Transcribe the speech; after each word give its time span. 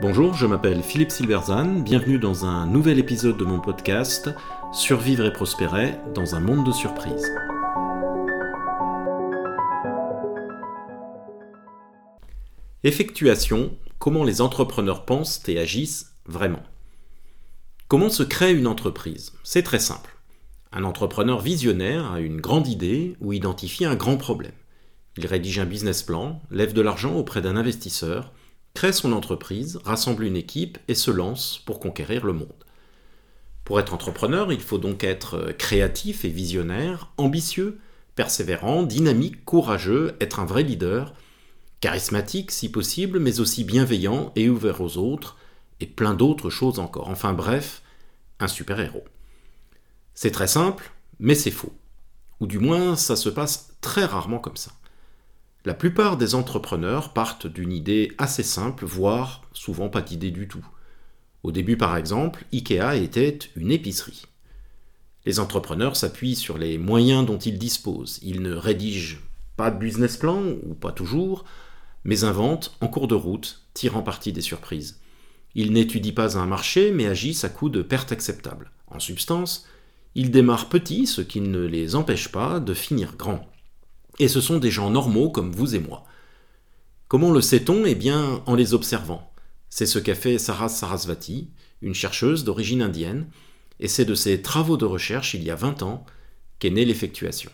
Bonjour, 0.00 0.34
je 0.34 0.46
m'appelle 0.46 0.82
Philippe 0.82 1.10
Silverzan, 1.10 1.80
bienvenue 1.80 2.18
dans 2.18 2.44
un 2.44 2.66
nouvel 2.66 2.98
épisode 2.98 3.38
de 3.38 3.44
mon 3.44 3.58
podcast 3.58 4.28
Survivre 4.72 5.24
et 5.24 5.32
prospérer 5.32 5.94
dans 6.14 6.34
un 6.34 6.40
monde 6.40 6.66
de 6.66 6.72
surprises. 6.72 7.32
Effectuation, 12.82 13.70
comment 13.98 14.24
les 14.24 14.42
entrepreneurs 14.42 15.06
pensent 15.06 15.48
et 15.48 15.58
agissent 15.58 16.12
vraiment. 16.26 16.62
Comment 17.88 18.10
se 18.10 18.22
crée 18.22 18.52
une 18.52 18.66
entreprise? 18.66 19.32
C'est 19.42 19.62
très 19.62 19.78
simple. 19.78 20.14
Un 20.70 20.84
entrepreneur 20.84 21.40
visionnaire 21.40 22.12
a 22.12 22.20
une 22.20 22.42
grande 22.42 22.68
idée 22.68 23.16
ou 23.20 23.32
identifie 23.32 23.86
un 23.86 23.94
grand 23.94 24.18
problème. 24.18 24.52
Il 25.16 25.26
rédige 25.26 25.58
un 25.58 25.66
business 25.66 26.02
plan, 26.02 26.40
lève 26.50 26.72
de 26.72 26.80
l'argent 26.80 27.14
auprès 27.14 27.40
d'un 27.40 27.56
investisseur, 27.56 28.32
crée 28.74 28.92
son 28.92 29.12
entreprise, 29.12 29.78
rassemble 29.84 30.24
une 30.24 30.36
équipe 30.36 30.78
et 30.88 30.94
se 30.94 31.10
lance 31.10 31.60
pour 31.64 31.78
conquérir 31.78 32.24
le 32.24 32.32
monde. 32.32 32.64
Pour 33.64 33.80
être 33.80 33.94
entrepreneur, 33.94 34.52
il 34.52 34.60
faut 34.60 34.78
donc 34.78 35.04
être 35.04 35.54
créatif 35.56 36.24
et 36.24 36.28
visionnaire, 36.28 37.12
ambitieux, 37.16 37.78
persévérant, 38.14 38.82
dynamique, 38.82 39.44
courageux, 39.44 40.16
être 40.20 40.40
un 40.40 40.44
vrai 40.44 40.62
leader, 40.64 41.14
charismatique 41.80 42.50
si 42.50 42.70
possible, 42.70 43.18
mais 43.20 43.40
aussi 43.40 43.64
bienveillant 43.64 44.32
et 44.36 44.48
ouvert 44.48 44.80
aux 44.80 44.96
autres, 44.98 45.36
et 45.80 45.86
plein 45.86 46.14
d'autres 46.14 46.50
choses 46.50 46.78
encore. 46.78 47.08
Enfin 47.08 47.32
bref, 47.32 47.82
un 48.40 48.48
super-héros. 48.48 49.04
C'est 50.14 50.30
très 50.30 50.46
simple, 50.46 50.92
mais 51.18 51.34
c'est 51.34 51.50
faux. 51.50 51.72
Ou 52.40 52.46
du 52.46 52.58
moins, 52.58 52.96
ça 52.96 53.16
se 53.16 53.28
passe 53.28 53.74
très 53.80 54.04
rarement 54.04 54.38
comme 54.38 54.56
ça. 54.56 54.72
La 55.66 55.72
plupart 55.72 56.18
des 56.18 56.34
entrepreneurs 56.34 57.14
partent 57.14 57.46
d'une 57.46 57.72
idée 57.72 58.12
assez 58.18 58.42
simple, 58.42 58.84
voire 58.84 59.40
souvent 59.54 59.88
pas 59.88 60.02
d'idée 60.02 60.30
du 60.30 60.46
tout. 60.46 60.66
Au 61.42 61.52
début, 61.52 61.78
par 61.78 61.96
exemple, 61.96 62.44
IKEA 62.52 62.96
était 62.96 63.38
une 63.56 63.70
épicerie. 63.70 64.26
Les 65.24 65.40
entrepreneurs 65.40 65.96
s'appuient 65.96 66.36
sur 66.36 66.58
les 66.58 66.76
moyens 66.76 67.24
dont 67.24 67.38
ils 67.38 67.58
disposent. 67.58 68.18
Ils 68.22 68.42
ne 68.42 68.54
rédigent 68.54 69.20
pas 69.56 69.70
de 69.70 69.78
business 69.78 70.18
plan, 70.18 70.42
ou 70.66 70.74
pas 70.74 70.92
toujours, 70.92 71.46
mais 72.04 72.24
inventent 72.24 72.76
en 72.82 72.88
cours 72.88 73.08
de 73.08 73.14
route, 73.14 73.62
tirant 73.72 74.02
parti 74.02 74.34
des 74.34 74.42
surprises. 74.42 75.00
Ils 75.54 75.72
n'étudient 75.72 76.12
pas 76.12 76.36
un 76.36 76.44
marché, 76.44 76.92
mais 76.92 77.06
agissent 77.06 77.44
à 77.44 77.48
coup 77.48 77.70
de 77.70 77.80
pertes 77.80 78.12
acceptables. 78.12 78.70
En 78.88 79.00
substance, 79.00 79.66
ils 80.14 80.30
démarrent 80.30 80.68
petits, 80.68 81.06
ce 81.06 81.22
qui 81.22 81.40
ne 81.40 81.60
les 81.60 81.94
empêche 81.94 82.28
pas 82.30 82.60
de 82.60 82.74
finir 82.74 83.14
grand. 83.16 83.48
Et 84.18 84.28
ce 84.28 84.40
sont 84.40 84.58
des 84.58 84.70
gens 84.70 84.90
normaux 84.90 85.30
comme 85.30 85.52
vous 85.52 85.74
et 85.74 85.80
moi. 85.80 86.04
Comment 87.08 87.30
le 87.30 87.40
sait-on? 87.40 87.84
Eh 87.84 87.94
bien, 87.94 88.42
en 88.46 88.54
les 88.54 88.74
observant. 88.74 89.30
C'est 89.70 89.86
ce 89.86 89.98
qu'a 89.98 90.14
fait 90.14 90.38
Sarah 90.38 90.68
Sarasvati, 90.68 91.50
une 91.82 91.94
chercheuse 91.94 92.44
d'origine 92.44 92.82
indienne, 92.82 93.28
et 93.80 93.88
c'est 93.88 94.04
de 94.04 94.14
ses 94.14 94.40
travaux 94.40 94.76
de 94.76 94.84
recherche 94.84 95.34
il 95.34 95.42
y 95.42 95.50
a 95.50 95.56
20 95.56 95.82
ans 95.82 96.06
qu'est 96.58 96.70
née 96.70 96.84
l'effectuation. 96.84 97.50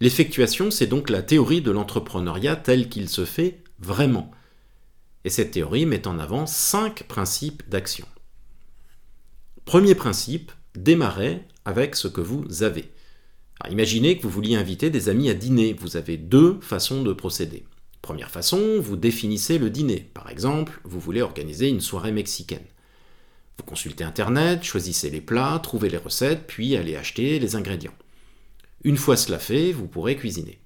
L'effectuation, 0.00 0.70
c'est 0.70 0.86
donc 0.86 1.10
la 1.10 1.22
théorie 1.22 1.62
de 1.62 1.70
l'entrepreneuriat 1.70 2.56
tel 2.56 2.88
qu'il 2.88 3.08
se 3.08 3.24
fait 3.24 3.62
vraiment. 3.78 4.30
Et 5.24 5.30
cette 5.30 5.52
théorie 5.52 5.86
met 5.86 6.06
en 6.06 6.18
avant 6.18 6.46
cinq 6.46 7.04
principes 7.04 7.68
d'action. 7.68 8.06
Premier 9.64 9.94
principe, 9.94 10.52
démarrez 10.74 11.44
avec 11.64 11.96
ce 11.96 12.08
que 12.08 12.20
vous 12.20 12.62
avez 12.62 12.92
imaginez 13.70 14.16
que 14.16 14.22
vous 14.22 14.30
vouliez 14.30 14.56
inviter 14.56 14.90
des 14.90 15.08
amis 15.08 15.30
à 15.30 15.34
dîner. 15.34 15.72
Vous 15.72 15.96
avez 15.96 16.16
deux 16.16 16.58
façons 16.60 17.02
de 17.02 17.12
procéder. 17.12 17.64
Première 18.02 18.30
façon, 18.30 18.80
vous 18.80 18.96
définissez 18.96 19.58
le 19.58 19.70
dîner. 19.70 20.08
Par 20.14 20.30
exemple, 20.30 20.80
vous 20.84 21.00
voulez 21.00 21.22
organiser 21.22 21.68
une 21.68 21.80
soirée 21.80 22.12
mexicaine. 22.12 22.64
Vous 23.58 23.64
consultez 23.64 24.04
Internet, 24.04 24.62
choisissez 24.62 25.10
les 25.10 25.20
plats, 25.20 25.58
trouvez 25.62 25.88
les 25.88 25.96
recettes, 25.96 26.46
puis 26.46 26.76
allez 26.76 26.94
acheter 26.94 27.38
les 27.38 27.56
ingrédients. 27.56 27.94
Une 28.84 28.96
fois 28.96 29.16
cela 29.16 29.38
fait, 29.38 29.72
vous 29.72 29.88
pourrez 29.88 30.16
cuisiner. 30.16 30.58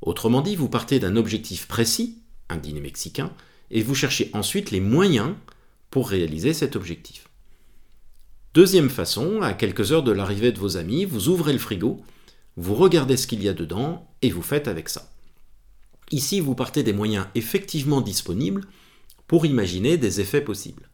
Autrement 0.00 0.40
dit, 0.40 0.56
vous 0.56 0.68
partez 0.68 1.00
d'un 1.00 1.16
objectif 1.16 1.66
précis, 1.66 2.18
un 2.48 2.56
dîner 2.56 2.80
mexicain, 2.80 3.32
et 3.70 3.82
vous 3.82 3.94
cherchez 3.94 4.30
ensuite 4.32 4.70
les 4.70 4.80
moyens 4.80 5.34
pour 5.90 6.08
réaliser 6.08 6.54
cet 6.54 6.76
objectif. 6.76 7.25
Deuxième 8.56 8.88
façon, 8.88 9.42
à 9.42 9.52
quelques 9.52 9.92
heures 9.92 10.02
de 10.02 10.12
l'arrivée 10.12 10.50
de 10.50 10.58
vos 10.58 10.78
amis, 10.78 11.04
vous 11.04 11.28
ouvrez 11.28 11.52
le 11.52 11.58
frigo, 11.58 12.00
vous 12.56 12.74
regardez 12.74 13.18
ce 13.18 13.26
qu'il 13.26 13.42
y 13.42 13.50
a 13.50 13.52
dedans 13.52 14.08
et 14.22 14.30
vous 14.30 14.40
faites 14.40 14.66
avec 14.66 14.88
ça. 14.88 15.12
Ici, 16.10 16.40
vous 16.40 16.54
partez 16.54 16.82
des 16.82 16.94
moyens 16.94 17.26
effectivement 17.34 18.00
disponibles 18.00 18.64
pour 19.26 19.44
imaginer 19.44 19.98
des 19.98 20.22
effets 20.22 20.40
possibles. 20.40 20.88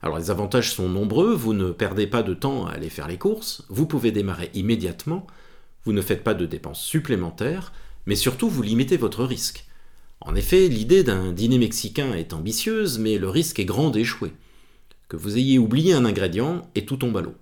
Alors 0.00 0.16
les 0.16 0.30
avantages 0.30 0.72
sont 0.72 0.88
nombreux, 0.88 1.34
vous 1.34 1.52
ne 1.52 1.70
perdez 1.70 2.06
pas 2.06 2.22
de 2.22 2.32
temps 2.32 2.64
à 2.64 2.70
aller 2.70 2.88
faire 2.88 3.08
les 3.08 3.18
courses, 3.18 3.66
vous 3.68 3.84
pouvez 3.84 4.10
démarrer 4.10 4.50
immédiatement, 4.54 5.26
vous 5.84 5.92
ne 5.92 6.00
faites 6.00 6.24
pas 6.24 6.32
de 6.32 6.46
dépenses 6.46 6.82
supplémentaires, 6.82 7.74
mais 8.06 8.16
surtout 8.16 8.48
vous 8.48 8.62
limitez 8.62 8.96
votre 8.96 9.22
risque. 9.22 9.66
En 10.22 10.34
effet, 10.34 10.66
l'idée 10.68 11.04
d'un 11.04 11.32
dîner 11.32 11.58
mexicain 11.58 12.14
est 12.14 12.32
ambitieuse, 12.32 12.98
mais 12.98 13.18
le 13.18 13.28
risque 13.28 13.58
est 13.58 13.66
grand 13.66 13.90
d'échouer 13.90 14.32
que 15.08 15.16
vous 15.16 15.36
ayez 15.36 15.58
oublié 15.58 15.92
un 15.92 16.04
ingrédient 16.04 16.68
et 16.74 16.84
tout 16.84 16.96
tombe 16.96 17.16
à 17.16 17.22
l'eau. 17.22 17.34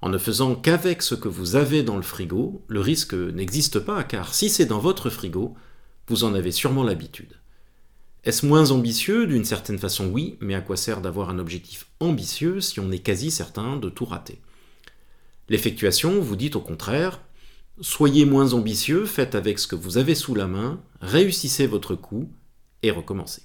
En 0.00 0.08
ne 0.08 0.18
faisant 0.18 0.54
qu'avec 0.54 1.02
ce 1.02 1.14
que 1.14 1.28
vous 1.28 1.56
avez 1.56 1.82
dans 1.82 1.96
le 1.96 2.02
frigo, 2.02 2.62
le 2.68 2.80
risque 2.80 3.14
n'existe 3.14 3.78
pas, 3.80 4.04
car 4.04 4.34
si 4.34 4.50
c'est 4.50 4.66
dans 4.66 4.78
votre 4.78 5.10
frigo, 5.10 5.54
vous 6.08 6.24
en 6.24 6.34
avez 6.34 6.52
sûrement 6.52 6.84
l'habitude. 6.84 7.34
Est-ce 8.24 8.44
moins 8.44 8.70
ambitieux? 8.70 9.26
D'une 9.26 9.44
certaine 9.44 9.78
façon 9.78 10.08
oui, 10.08 10.36
mais 10.40 10.54
à 10.54 10.60
quoi 10.60 10.76
sert 10.76 11.00
d'avoir 11.00 11.30
un 11.30 11.38
objectif 11.38 11.86
ambitieux 12.00 12.60
si 12.60 12.80
on 12.80 12.90
est 12.90 12.98
quasi 12.98 13.30
certain 13.30 13.76
de 13.76 13.88
tout 13.88 14.04
rater? 14.04 14.40
L'effectuation 15.48 16.20
vous 16.20 16.36
dit 16.36 16.50
au 16.54 16.60
contraire, 16.60 17.20
soyez 17.80 18.24
moins 18.24 18.52
ambitieux, 18.52 19.06
faites 19.06 19.34
avec 19.34 19.58
ce 19.58 19.66
que 19.66 19.76
vous 19.76 19.96
avez 19.96 20.14
sous 20.14 20.34
la 20.34 20.48
main, 20.48 20.80
réussissez 21.00 21.66
votre 21.66 21.94
coup 21.94 22.28
et 22.82 22.90
recommencez. 22.90 23.42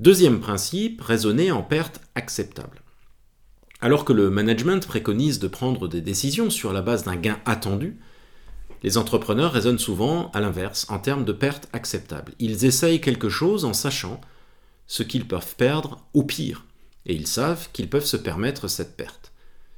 Deuxième 0.00 0.40
principe, 0.40 1.02
raisonner 1.02 1.52
en 1.52 1.62
perte 1.62 2.00
acceptable. 2.14 2.80
Alors 3.82 4.06
que 4.06 4.14
le 4.14 4.30
management 4.30 4.86
préconise 4.86 5.40
de 5.40 5.46
prendre 5.46 5.88
des 5.88 6.00
décisions 6.00 6.48
sur 6.48 6.72
la 6.72 6.80
base 6.80 7.04
d'un 7.04 7.16
gain 7.16 7.38
attendu, 7.44 7.98
les 8.82 8.96
entrepreneurs 8.96 9.52
raisonnent 9.52 9.78
souvent 9.78 10.30
à 10.30 10.40
l'inverse, 10.40 10.86
en 10.88 11.00
termes 11.00 11.26
de 11.26 11.34
perte 11.34 11.68
acceptable. 11.74 12.32
Ils 12.38 12.64
essayent 12.64 13.02
quelque 13.02 13.28
chose 13.28 13.66
en 13.66 13.74
sachant 13.74 14.22
ce 14.86 15.02
qu'ils 15.02 15.28
peuvent 15.28 15.54
perdre 15.56 16.02
au 16.14 16.22
pire, 16.22 16.64
et 17.04 17.14
ils 17.14 17.26
savent 17.26 17.68
qu'ils 17.74 17.90
peuvent 17.90 18.06
se 18.06 18.16
permettre 18.16 18.68
cette 18.68 18.96
perte. 18.96 19.32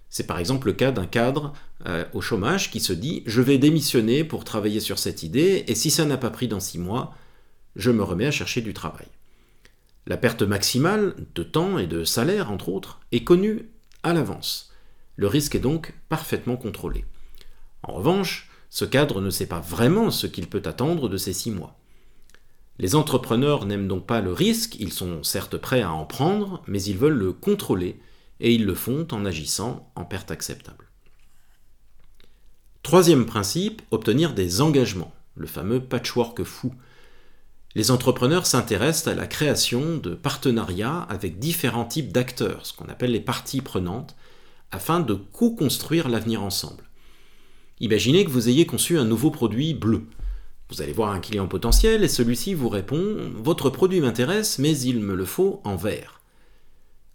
C'est 0.09 0.29
par 0.29 0.39
exemple 0.39 0.69
le 0.69 0.75
cas 0.75 0.93
d'un 0.93 1.07
cadre 1.07 1.53
euh, 1.87 2.05
au 2.13 2.21
chômage 2.21 2.71
qui 2.71 2.79
se 2.79 2.93
dit 2.93 3.25
je 3.27 3.43
vais 3.43 3.59
démissionner 3.59 4.23
pour 4.23 4.45
travailler 4.45 4.79
sur 4.79 5.01
cette 5.01 5.25
idée, 5.25 5.65
et 5.67 5.75
si 5.75 5.91
ça 5.91 6.05
n'a 6.05 6.17
pas 6.17 6.31
pris 6.31 6.47
dans 6.47 6.61
six 6.61 6.79
mois, 6.79 7.13
je 7.75 7.91
me 7.91 8.05
remets 8.05 8.27
à 8.27 8.31
chercher 8.31 8.61
du 8.61 8.73
travail. 8.73 9.09
La 10.07 10.17
perte 10.17 10.43
maximale 10.43 11.15
de 11.35 11.43
temps 11.43 11.79
et 11.79 11.87
de 11.87 12.05
salaire, 12.05 12.51
entre 12.51 12.69
autres, 12.69 13.01
est 13.13 13.23
connue 13.23 13.69
à 14.03 14.13
l'avance. 14.13 14.73
Le 15.17 15.29
risque 15.29 15.55
est 15.55 15.61
donc 15.61 15.95
parfaitement 16.09 16.57
contrôlé. 16.57 17.05
En 17.83 17.93
revanche, 17.95 18.51
ce 18.69 18.85
cadre 18.85 19.21
ne 19.21 19.31
sait 19.31 19.47
pas 19.47 19.61
vraiment 19.61 20.11
ce 20.11 20.27
qu'il 20.27 20.49
peut 20.49 20.63
attendre 20.65 21.09
de 21.09 21.17
ces 21.17 21.33
six 21.33 21.51
mois. 21.51 21.79
Les 22.79 22.97
entrepreneurs 22.97 23.67
n'aiment 23.67 23.87
donc 23.87 24.07
pas 24.07 24.21
le 24.21 24.33
risque, 24.33 24.77
ils 24.81 24.93
sont 24.93 25.23
certes 25.23 25.57
prêts 25.57 25.83
à 25.83 25.93
en 25.93 26.05
prendre, 26.05 26.63
mais 26.67 26.83
ils 26.83 26.97
veulent 26.97 27.13
le 27.13 27.33
contrôler, 27.33 28.01
et 28.41 28.53
ils 28.53 28.65
le 28.65 28.75
font 28.75 29.07
en 29.13 29.25
agissant 29.25 29.93
en 29.95 30.05
perte 30.05 30.31
acceptable. 30.31 30.89
Troisième 32.83 33.27
principe, 33.27 33.83
obtenir 33.93 34.35
des 34.35 34.61
engagements, 34.61 35.15
le 35.37 35.47
fameux 35.47 35.81
patchwork 35.81 36.43
fou, 36.43 36.75
les 37.75 37.91
entrepreneurs 37.91 38.47
s'intéressent 38.47 39.13
à 39.13 39.15
la 39.15 39.27
création 39.27 39.97
de 39.97 40.15
partenariats 40.15 41.07
avec 41.09 41.39
différents 41.39 41.87
types 41.87 42.13
d'acteurs, 42.13 42.67
ce 42.67 42.73
qu'on 42.75 42.89
appelle 42.89 43.13
les 43.13 43.21
parties 43.21 43.63
prenantes, 43.63 44.15
afin 44.71 45.01
de 45.01 45.15
co-construire 45.15 46.09
l'avenir 46.09 46.43
ensemble. 46.43 46.85
Imaginez 47.81 48.25
que 48.25 48.31
vous 48.31 48.49
ayez 48.49 48.67
conçu 48.67 48.99
un 48.99 49.05
nouveau 49.05 49.31
produit 49.31 49.75
bleu. 49.75 50.05
Vous 50.69 50.83
allez 50.83 50.93
voir 50.93 51.13
un 51.13 51.21
client 51.21 51.49
potentiel 51.49 52.05
et 52.05 52.09
celui-ci 52.09 52.55
vous 52.55 52.69
répond 52.69 53.17
Votre 53.37 53.71
produit 53.71 54.01
m'intéresse, 54.01 54.59
mais 54.59 54.79
il 54.79 55.01
me 55.01 55.15
le 55.15 55.25
faut 55.25 55.61
en 55.65 55.77
vert. 55.77 56.21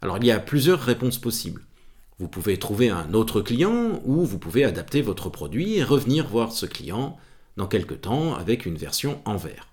Alors 0.01 0.17
il 0.17 0.25
y 0.25 0.31
a 0.31 0.39
plusieurs 0.39 0.79
réponses 0.79 1.17
possibles. 1.17 1.63
Vous 2.19 2.27
pouvez 2.27 2.57
trouver 2.57 2.89
un 2.89 3.13
autre 3.13 3.41
client 3.41 4.01
ou 4.05 4.25
vous 4.25 4.39
pouvez 4.39 4.63
adapter 4.63 5.01
votre 5.01 5.29
produit 5.29 5.75
et 5.77 5.83
revenir 5.83 6.27
voir 6.27 6.51
ce 6.51 6.65
client 6.65 7.17
dans 7.57 7.67
quelque 7.67 7.93
temps 7.93 8.35
avec 8.35 8.65
une 8.65 8.77
version 8.77 9.21
en 9.25 9.37
vert. 9.37 9.67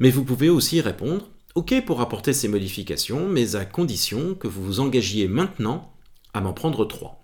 Mais 0.00 0.10
vous 0.10 0.24
pouvez 0.24 0.48
aussi 0.48 0.80
répondre 0.80 1.28
OK 1.54 1.84
pour 1.84 2.00
apporter 2.00 2.32
ces 2.32 2.48
modifications, 2.48 3.28
mais 3.28 3.54
à 3.54 3.64
condition 3.64 4.34
que 4.34 4.48
vous 4.48 4.64
vous 4.64 4.80
engagiez 4.80 5.28
maintenant 5.28 5.92
à 6.32 6.40
m'en 6.40 6.52
prendre 6.52 6.84
trois. 6.84 7.22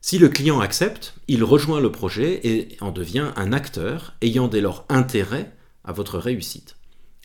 Si 0.00 0.18
le 0.18 0.28
client 0.28 0.60
accepte, 0.60 1.14
il 1.28 1.42
rejoint 1.42 1.80
le 1.80 1.90
projet 1.90 2.40
et 2.44 2.76
en 2.80 2.92
devient 2.92 3.32
un 3.36 3.52
acteur 3.52 4.14
ayant 4.22 4.48
dès 4.48 4.60
lors 4.60 4.86
intérêt 4.88 5.52
à 5.84 5.92
votre 5.92 6.18
réussite. 6.18 6.76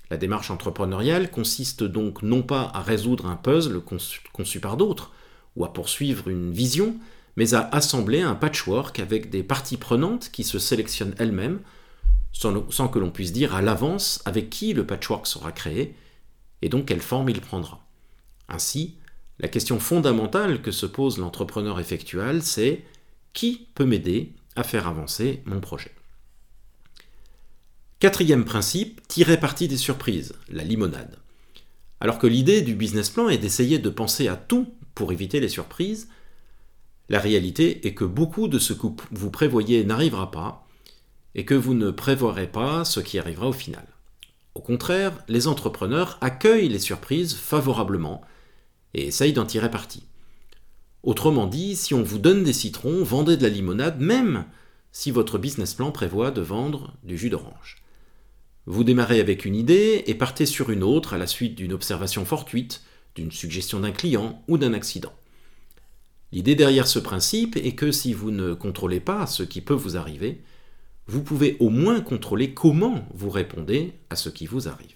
La 0.10 0.18
démarche 0.18 0.52
entrepreneuriale 0.52 1.32
consiste 1.32 1.84
donc 1.84 2.22
non 2.22 2.42
pas 2.42 2.72
à 2.74 2.82
résoudre 2.82 3.28
un 3.28 3.36
puzzle 3.36 3.82
conçu 4.34 4.60
par 4.60 4.78
d'autres, 4.78 5.12
ou 5.56 5.64
à 5.64 5.72
poursuivre 5.72 6.28
une 6.28 6.52
vision, 6.52 6.96
mais 7.38 7.54
à 7.54 7.70
assembler 7.72 8.22
un 8.22 8.36
patchwork 8.36 9.00
avec 9.00 9.30
des 9.30 9.44
parties 9.44 9.78
prenantes 9.78 10.30
qui 10.32 10.44
se 10.44 10.60
sélectionnent 10.60 11.16
elles-mêmes, 11.18 11.60
sans, 12.32 12.88
que 12.88 13.00
l'on 13.00 13.12
puisse 13.12 13.34
dire 13.34 13.56
à 13.56 13.62
l'avance 13.62 14.22
avec 14.26 14.50
qui 14.50 14.74
le 14.74 14.86
patchwork 14.86 15.28
sera 15.28 15.52
créé, 15.52 15.96
et 16.62 16.70
donc 16.70 16.86
quelle 16.86 17.02
forme 17.02 17.30
il 17.30 17.42
prendra. 17.42 17.86
Ainsi, 18.48 18.96
la 19.40 19.48
question 19.48 19.80
fondamentale 19.80 20.62
que 20.62 20.72
se 20.72 20.86
pose 20.86 21.18
l'entrepreneur 21.18 21.80
effectual, 21.80 22.42
c'est 22.42 22.84
qui 23.34 23.68
peut 23.76 23.86
m'aider 23.86 24.34
à 24.56 24.64
faire 24.64 24.88
avancer 24.88 25.42
mon 25.46 25.60
projet? 25.60 25.92
Quatrième 28.00 28.46
principe, 28.46 29.08
tirer 29.08 29.40
parti 29.40 29.68
des 29.68 29.78
surprises, 29.78 30.34
la 30.50 30.64
limonade. 30.64 31.18
Alors 32.00 32.18
que 32.18 32.28
l'idée 32.28 32.64
du 32.64 32.74
business 32.74 33.12
plan 33.12 33.30
est 33.30 33.38
d'essayer 33.38 33.78
de 33.78 33.90
penser 33.90 34.28
à 34.28 34.36
tout 34.36 34.74
pour 34.96 35.12
éviter 35.12 35.40
les 35.40 35.50
surprises, 35.50 36.10
la 37.10 37.20
réalité 37.20 37.86
est 37.86 37.94
que 37.94 38.06
beaucoup 38.06 38.48
de 38.48 38.58
ce 38.58 38.74
que 38.74 38.88
vous 39.12 39.30
prévoyez 39.30 39.84
n'arrivera 39.84 40.32
pas 40.32 40.66
et 41.36 41.46
que 41.46 41.54
vous 41.54 41.74
ne 41.74 41.92
prévoirez 41.92 42.48
pas 42.48 42.86
ce 42.86 43.00
qui 43.00 43.20
arrivera 43.20 43.48
au 43.48 43.54
final. 43.54 43.86
Au 44.56 44.60
contraire, 44.60 45.14
les 45.28 45.48
entrepreneurs 45.48 46.18
accueillent 46.22 46.70
les 46.70 46.80
surprises 46.80 47.34
favorablement 47.36 48.22
et 48.94 49.08
essaye 49.08 49.34
d'en 49.34 49.46
tirer 49.46 49.72
parti. 49.72 50.04
Autrement 51.04 51.48
dit, 51.48 51.76
si 51.76 51.94
on 51.94 52.04
vous 52.04 52.20
donne 52.20 52.44
des 52.44 52.54
citrons, 52.54 53.04
vendez 53.04 53.38
de 53.38 53.44
la 53.44 53.50
limonade, 53.50 54.00
même 54.00 54.46
si 54.92 55.10
votre 55.10 55.38
business 55.38 55.74
plan 55.74 55.92
prévoit 55.92 56.32
de 56.32 56.42
vendre 56.42 56.94
du 57.04 57.18
jus 57.18 57.30
d'orange. 57.30 57.82
Vous 58.68 58.84
démarrez 58.84 59.20
avec 59.20 59.46
une 59.46 59.56
idée 59.56 60.04
et 60.06 60.14
partez 60.14 60.46
sur 60.46 60.70
une 60.70 60.84
autre 60.84 61.14
à 61.14 61.18
la 61.18 61.28
suite 61.28 61.56
d'une 61.56 61.74
observation 61.74 62.26
fortuite, 62.26 62.84
d'une 63.16 63.32
suggestion 63.32 63.80
d'un 63.80 63.92
client 63.92 64.44
ou 64.48 64.58
d'un 64.58 64.74
accident. 64.74 65.14
L'idée 66.32 66.56
derrière 66.56 66.88
ce 66.88 67.00
principe 67.00 67.58
est 67.58 67.76
que 67.76 67.92
si 67.92 68.14
vous 68.14 68.32
ne 68.32 68.54
contrôlez 68.54 69.00
pas 69.00 69.26
ce 69.26 69.44
qui 69.44 69.62
peut 69.62 69.74
vous 69.74 69.98
arriver, 69.98 70.44
vous 71.12 71.24
pouvez 71.24 71.58
au 71.60 71.70
moins 71.70 72.00
contrôler 72.00 72.54
comment 72.54 73.06
vous 73.14 73.30
répondez 73.30 73.94
à 74.10 74.16
ce 74.16 74.30
qui 74.30 74.46
vous 74.46 74.70
arrive. 74.70 74.96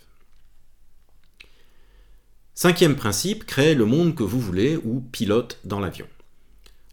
Cinquième 2.54 2.96
principe, 2.96 3.46
créer 3.46 3.76
le 3.76 3.84
monde 3.84 4.16
que 4.16 4.24
vous 4.24 4.40
voulez 4.40 4.78
ou 4.78 5.02
pilote 5.02 5.60
dans 5.66 5.82
l'avion. 5.82 6.08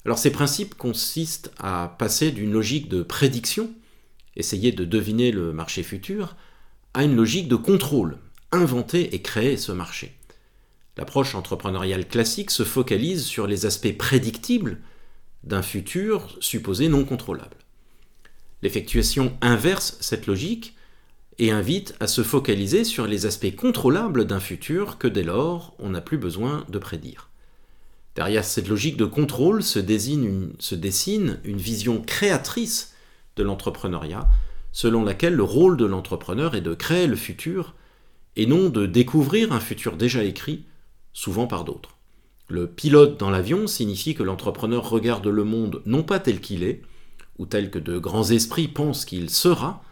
Alors 0.04 0.18
ces 0.18 0.32
principes 0.32 0.74
consistent 0.74 1.52
à 1.58 1.94
passer 2.00 2.32
d'une 2.32 2.50
logique 2.50 2.88
de 2.88 3.04
prédiction, 3.04 3.70
essayer 4.34 4.72
de 4.72 4.84
deviner 4.84 5.30
le 5.30 5.52
marché 5.52 5.84
futur, 5.84 6.34
à 6.92 7.04
une 7.04 7.14
logique 7.14 7.46
de 7.46 7.54
contrôle, 7.54 8.18
inventer 8.50 9.14
et 9.14 9.22
créer 9.22 9.56
ce 9.56 9.70
marché. 9.70 10.16
L'approche 10.96 11.36
entrepreneuriale 11.36 12.08
classique 12.08 12.50
se 12.50 12.64
focalise 12.64 13.24
sur 13.24 13.46
les 13.46 13.66
aspects 13.66 13.96
prédictibles 13.96 14.80
d'un 15.44 15.62
futur 15.62 16.36
supposé 16.40 16.88
non 16.88 17.04
contrôlable. 17.04 17.61
L'effectuation 18.62 19.36
inverse 19.40 19.96
cette 20.00 20.26
logique 20.26 20.76
et 21.38 21.50
invite 21.50 21.94
à 21.98 22.06
se 22.06 22.22
focaliser 22.22 22.84
sur 22.84 23.06
les 23.06 23.26
aspects 23.26 23.54
contrôlables 23.56 24.24
d'un 24.26 24.40
futur 24.40 24.98
que 24.98 25.08
dès 25.08 25.24
lors 25.24 25.74
on 25.78 25.90
n'a 25.90 26.00
plus 26.00 26.18
besoin 26.18 26.64
de 26.68 26.78
prédire. 26.78 27.30
Derrière 28.14 28.44
cette 28.44 28.68
logique 28.68 28.96
de 28.96 29.06
contrôle 29.06 29.62
se, 29.62 29.78
dessine 29.78 31.40
une 31.44 31.56
vision 31.56 32.02
créatrice 32.02 32.94
de 33.36 33.42
l'entrepreneuriat, 33.42 34.28
selon 34.70 35.02
laquelle 35.02 35.34
le 35.34 35.42
rôle 35.42 35.76
de 35.76 35.86
l'entrepreneur 35.86 36.54
est 36.54 36.60
de 36.60 36.74
créer 36.74 37.06
le 37.06 37.16
futur 37.16 37.74
et 38.36 38.46
non 38.46 38.68
de 38.68 38.86
découvrir 38.86 39.52
un 39.52 39.60
futur 39.60 39.96
déjà 39.96 40.24
écrit, 40.24 40.64
souvent 41.12 41.46
par 41.46 41.64
d'autres. 41.64 41.96
Le 42.48 42.66
pilote 42.66 43.18
dans 43.18 43.30
l'avion 43.30 43.66
signifie 43.66 44.14
que 44.14 44.22
l'entrepreneur 44.22 44.88
regarde 44.88 45.26
le 45.26 45.44
monde 45.44 45.82
non 45.86 46.02
pas 46.02 46.20
tel 46.20 46.40
qu'il 46.40 46.62
est, 46.62 46.82
ou 47.38 47.46
tel 47.46 47.70
que 47.70 47.78
de 47.78 47.98
grands 47.98 48.30
esprits 48.30 48.68
pensent 48.68 49.04
qu'il 49.04 49.30
sera, 49.30 49.82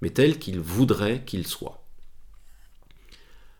mais 0.00 0.10
tel 0.10 0.38
qu'il 0.38 0.60
voudrait 0.60 1.22
qu'il 1.24 1.46
soit. 1.46 1.84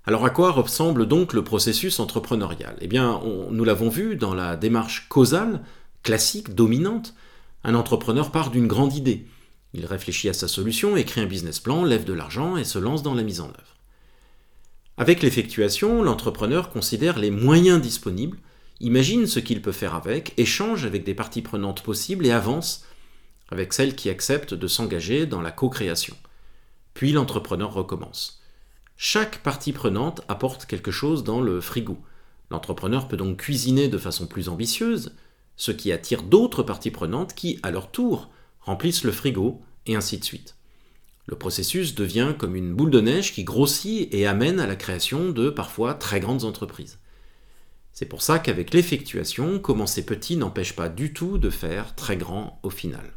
Alors 0.06 0.24
à 0.24 0.30
quoi 0.30 0.50
ressemble 0.50 1.06
donc 1.06 1.32
le 1.32 1.44
processus 1.44 1.98
entrepreneurial? 1.98 2.76
Eh 2.80 2.88
bien, 2.88 3.20
nous 3.50 3.64
l'avons 3.64 3.88
vu 3.88 4.16
dans 4.16 4.34
la 4.34 4.56
démarche 4.56 5.08
causale, 5.08 5.62
classique, 6.02 6.54
dominante, 6.54 7.14
un 7.64 7.74
entrepreneur 7.74 8.30
part 8.30 8.50
d'une 8.50 8.66
grande 8.66 8.94
idée. 8.94 9.26
Il 9.72 9.86
réfléchit 9.86 10.28
à 10.28 10.34
sa 10.34 10.46
solution, 10.46 10.96
écrit 10.96 11.22
un 11.22 11.26
business 11.26 11.58
plan, 11.58 11.84
lève 11.84 12.04
de 12.04 12.12
l'argent 12.12 12.58
et 12.58 12.64
se 12.64 12.78
lance 12.78 13.02
dans 13.02 13.14
la 13.14 13.22
mise 13.22 13.40
en 13.40 13.48
œuvre. 13.48 13.76
Avec 14.96 15.22
l'effectuation, 15.22 16.02
l'entrepreneur 16.02 16.70
considère 16.70 17.18
les 17.18 17.30
moyens 17.30 17.80
disponibles, 17.80 18.38
imagine 18.80 19.26
ce 19.26 19.40
qu'il 19.40 19.62
peut 19.62 19.72
faire 19.72 19.94
avec, 19.94 20.34
échange 20.36 20.84
avec 20.84 21.02
des 21.02 21.14
parties 21.14 21.42
prenantes 21.42 21.82
possibles 21.82 22.26
et 22.26 22.30
avance 22.30 22.84
avec 23.54 23.72
celles 23.72 23.94
qui 23.94 24.10
acceptent 24.10 24.52
de 24.52 24.66
s'engager 24.66 25.26
dans 25.26 25.40
la 25.40 25.52
co-création. 25.52 26.16
Puis 26.92 27.12
l'entrepreneur 27.12 27.72
recommence. 27.72 28.42
Chaque 28.96 29.38
partie 29.42 29.72
prenante 29.72 30.22
apporte 30.28 30.66
quelque 30.66 30.90
chose 30.90 31.24
dans 31.24 31.40
le 31.40 31.60
frigo. 31.60 31.98
L'entrepreneur 32.50 33.08
peut 33.08 33.16
donc 33.16 33.38
cuisiner 33.38 33.88
de 33.88 33.98
façon 33.98 34.26
plus 34.26 34.48
ambitieuse, 34.48 35.14
ce 35.56 35.70
qui 35.70 35.92
attire 35.92 36.22
d'autres 36.22 36.62
parties 36.62 36.90
prenantes 36.90 37.34
qui, 37.34 37.58
à 37.62 37.70
leur 37.70 37.90
tour, 37.90 38.28
remplissent 38.60 39.04
le 39.04 39.12
frigo, 39.12 39.62
et 39.86 39.94
ainsi 39.94 40.18
de 40.18 40.24
suite. 40.24 40.56
Le 41.26 41.36
processus 41.36 41.94
devient 41.94 42.34
comme 42.36 42.56
une 42.56 42.74
boule 42.74 42.90
de 42.90 43.00
neige 43.00 43.32
qui 43.32 43.44
grossit 43.44 44.12
et 44.12 44.26
amène 44.26 44.60
à 44.60 44.66
la 44.66 44.76
création 44.76 45.30
de 45.30 45.50
parfois 45.50 45.94
très 45.94 46.20
grandes 46.20 46.44
entreprises. 46.44 46.98
C'est 47.92 48.06
pour 48.06 48.22
ça 48.22 48.40
qu'avec 48.40 48.74
l'effectuation, 48.74 49.60
commencer 49.60 50.04
petit 50.04 50.36
n'empêche 50.36 50.74
pas 50.74 50.88
du 50.88 51.12
tout 51.12 51.38
de 51.38 51.48
faire 51.48 51.94
très 51.94 52.16
grand 52.16 52.58
au 52.62 52.70
final. 52.70 53.12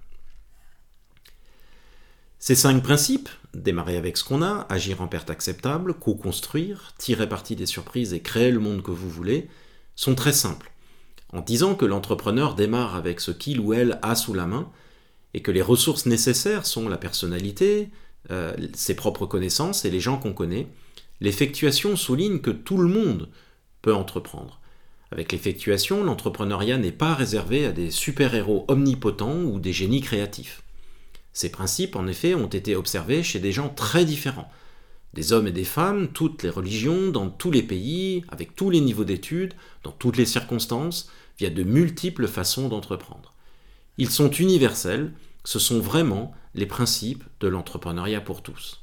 Ces 2.39 2.55
cinq 2.55 2.83
principes, 2.83 3.29
démarrer 3.53 3.97
avec 3.97 4.15
ce 4.15 4.23
qu'on 4.23 4.43
a, 4.43 4.67
agir 4.69 5.01
en 5.01 5.07
perte 5.07 5.29
acceptable, 5.29 5.95
co-construire, 5.95 6.93
tirer 6.97 7.27
parti 7.27 7.55
des 7.55 7.65
surprises 7.65 8.13
et 8.13 8.21
créer 8.21 8.51
le 8.51 8.59
monde 8.59 8.83
que 8.83 8.91
vous 8.91 9.09
voulez, 9.09 9.49
sont 9.95 10.13
très 10.13 10.33
simples. 10.33 10.71
En 11.33 11.41
disant 11.41 11.75
que 11.75 11.85
l'entrepreneur 11.85 12.53
démarre 12.53 12.95
avec 12.95 13.19
ce 13.19 13.31
qu'il 13.31 13.59
ou 13.59 13.73
elle 13.73 13.99
a 14.03 14.15
sous 14.15 14.33
la 14.33 14.45
main, 14.45 14.69
et 15.33 15.41
que 15.41 15.51
les 15.51 15.61
ressources 15.61 16.05
nécessaires 16.05 16.65
sont 16.65 16.87
la 16.87 16.97
personnalité, 16.97 17.89
euh, 18.31 18.55
ses 18.73 18.95
propres 18.95 19.25
connaissances 19.25 19.83
et 19.85 19.91
les 19.91 19.99
gens 19.99 20.17
qu'on 20.17 20.33
connaît, 20.33 20.67
l'effectuation 21.21 21.95
souligne 21.95 22.39
que 22.39 22.51
tout 22.51 22.77
le 22.77 22.87
monde 22.87 23.29
peut 23.81 23.93
entreprendre. 23.93 24.61
Avec 25.11 25.31
l'effectuation, 25.31 26.03
l'entrepreneuriat 26.03 26.77
n'est 26.77 26.91
pas 26.91 27.13
réservé 27.13 27.65
à 27.65 27.71
des 27.71 27.91
super-héros 27.91 28.65
omnipotents 28.67 29.41
ou 29.41 29.59
des 29.59 29.73
génies 29.73 30.01
créatifs. 30.01 30.63
Ces 31.37 31.51
principes, 31.51 31.95
en 31.95 32.07
effet, 32.07 32.33
ont 32.33 32.47
été 32.47 32.75
observés 32.75 33.21
chez 33.21 33.37
des 33.37 33.51
gens 33.51 33.69
très 33.69 34.05
différents. 34.05 34.49
Des 35.13 35.33
hommes 35.33 35.45
et 35.45 35.51
des 35.51 35.65
femmes, 35.65 36.07
toutes 36.07 36.41
les 36.41 36.49
religions, 36.49 37.11
dans 37.11 37.29
tous 37.29 37.51
les 37.51 37.61
pays, 37.61 38.23
avec 38.29 38.55
tous 38.55 38.71
les 38.71 38.81
niveaux 38.81 39.03
d'études, 39.03 39.53
dans 39.83 39.91
toutes 39.91 40.17
les 40.17 40.25
circonstances, 40.25 41.11
via 41.37 41.51
de 41.51 41.61
multiples 41.61 42.27
façons 42.27 42.69
d'entreprendre. 42.69 43.35
Ils 43.99 44.09
sont 44.09 44.31
universels, 44.31 45.13
ce 45.43 45.59
sont 45.59 45.79
vraiment 45.79 46.33
les 46.55 46.65
principes 46.65 47.23
de 47.39 47.47
l'entrepreneuriat 47.47 48.21
pour 48.21 48.41
tous. 48.41 48.81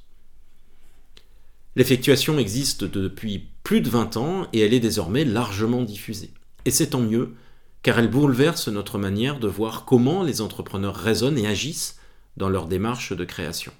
L'effectuation 1.74 2.38
existe 2.38 2.84
depuis 2.84 3.48
plus 3.64 3.80
de 3.80 3.90
20 3.90 4.16
ans 4.16 4.46
et 4.52 4.60
elle 4.60 4.74
est 4.74 4.78
désormais 4.78 5.24
largement 5.24 5.82
diffusée. 5.82 6.30
Et 6.66 6.70
c'est 6.70 6.90
tant 6.90 7.00
mieux, 7.00 7.34
car 7.82 7.98
elle 7.98 8.10
bouleverse 8.12 8.68
notre 8.68 8.96
manière 8.96 9.40
de 9.40 9.48
voir 9.48 9.84
comment 9.84 10.22
les 10.22 10.40
entrepreneurs 10.40 10.94
raisonnent 10.94 11.38
et 11.38 11.48
agissent 11.48 11.98
dans 12.36 12.48
leur 12.48 12.66
démarche 12.66 13.12
de 13.12 13.24
création. 13.24 13.72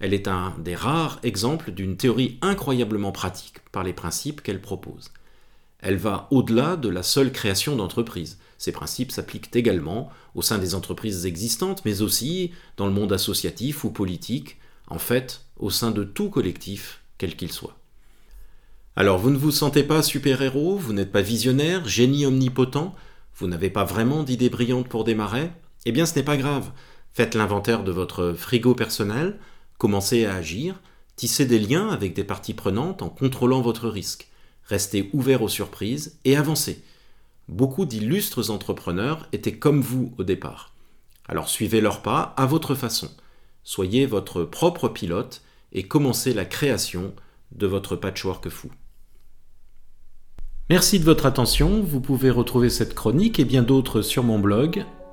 Elle 0.00 0.14
est 0.14 0.28
un 0.28 0.54
des 0.58 0.74
rares 0.74 1.20
exemples 1.22 1.72
d'une 1.72 1.96
théorie 1.96 2.38
incroyablement 2.40 3.12
pratique 3.12 3.60
par 3.70 3.84
les 3.84 3.92
principes 3.92 4.40
qu'elle 4.40 4.60
propose. 4.60 5.10
Elle 5.80 5.96
va 5.96 6.28
au-delà 6.30 6.76
de 6.76 6.88
la 6.88 7.02
seule 7.02 7.32
création 7.32 7.76
d'entreprises. 7.76 8.38
Ces 8.58 8.72
principes 8.72 9.12
s'appliquent 9.12 9.54
également 9.54 10.10
au 10.34 10.42
sein 10.42 10.58
des 10.58 10.74
entreprises 10.74 11.26
existantes, 11.26 11.84
mais 11.84 12.02
aussi 12.02 12.52
dans 12.76 12.86
le 12.86 12.92
monde 12.92 13.12
associatif 13.12 13.84
ou 13.84 13.90
politique, 13.90 14.58
en 14.88 14.98
fait, 14.98 15.42
au 15.58 15.70
sein 15.70 15.90
de 15.90 16.04
tout 16.04 16.30
collectif, 16.30 17.02
quel 17.16 17.36
qu'il 17.36 17.52
soit. 17.52 17.76
Alors, 18.96 19.18
vous 19.18 19.30
ne 19.30 19.38
vous 19.38 19.50
sentez 19.50 19.82
pas 19.82 20.02
super-héros, 20.02 20.76
vous 20.76 20.92
n'êtes 20.92 21.12
pas 21.12 21.22
visionnaire, 21.22 21.86
génie 21.88 22.26
omnipotent, 22.26 22.94
vous 23.36 23.46
n'avez 23.46 23.70
pas 23.70 23.84
vraiment 23.84 24.22
d'idées 24.22 24.50
brillantes 24.50 24.88
pour 24.88 25.04
démarrer? 25.04 25.50
Eh 25.86 25.92
bien, 25.92 26.04
ce 26.04 26.14
n'est 26.14 26.24
pas 26.24 26.36
grave. 26.36 26.70
Faites 27.12 27.34
l'inventaire 27.34 27.84
de 27.84 27.92
votre 27.92 28.34
frigo 28.34 28.74
personnel, 28.74 29.38
commencez 29.78 30.26
à 30.26 30.34
agir, 30.34 30.80
tissez 31.16 31.44
des 31.46 31.58
liens 31.58 31.88
avec 31.88 32.14
des 32.14 32.24
parties 32.24 32.54
prenantes 32.54 33.02
en 33.02 33.08
contrôlant 33.08 33.60
votre 33.60 33.88
risque. 33.88 34.28
Restez 34.64 35.10
ouvert 35.12 35.42
aux 35.42 35.48
surprises 35.48 36.18
et 36.24 36.36
avancez. 36.36 36.82
beaucoup 37.48 37.84
d'illustres 37.84 38.50
entrepreneurs 38.50 39.28
étaient 39.32 39.58
comme 39.58 39.80
vous 39.80 40.14
au 40.18 40.22
départ. 40.22 40.72
Alors 41.26 41.48
suivez 41.48 41.80
leurs 41.80 42.02
pas 42.02 42.34
à 42.36 42.46
votre 42.46 42.76
façon. 42.76 43.10
Soyez 43.64 44.06
votre 44.06 44.44
propre 44.44 44.88
pilote 44.88 45.42
et 45.72 45.82
commencez 45.82 46.32
la 46.32 46.44
création 46.44 47.12
de 47.52 47.66
votre 47.66 47.96
patchwork 47.96 48.48
fou. 48.48 48.70
Merci 50.68 51.00
de 51.00 51.04
votre 51.04 51.26
attention. 51.26 51.82
Vous 51.82 52.00
pouvez 52.00 52.30
retrouver 52.30 52.70
cette 52.70 52.94
chronique 52.94 53.40
et 53.40 53.44
bien 53.44 53.62
d'autres 53.62 54.02
sur 54.02 54.22
mon 54.22 54.38
blog 54.38 54.84